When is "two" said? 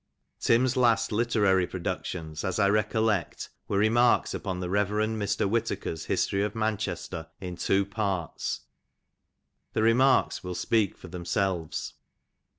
7.55-7.85